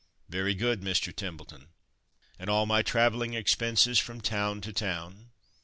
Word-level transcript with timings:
"Very 0.29 0.55
good, 0.55 0.81
Mr. 0.81 1.15
Templeton." 1.15 1.67
"And 2.39 2.49
all 2.49 2.65
my 2.65 2.81
travelling 2.81 3.35
expenses, 3.35 3.99
from 3.99 4.19
toun 4.19 4.59
to 4.61 4.73
toun." 4.73 5.29